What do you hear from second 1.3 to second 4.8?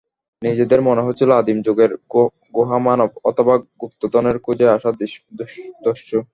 আদিম যুগের গুহামানব অথবা গুপ্তধনের খোঁজে